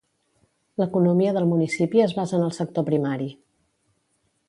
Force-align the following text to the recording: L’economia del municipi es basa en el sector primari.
L’economia 0.83 1.35
del 1.37 1.47
municipi 1.51 2.03
es 2.07 2.17
basa 2.23 2.37
en 2.41 2.49
el 2.49 2.59
sector 2.61 2.91
primari. 2.91 3.33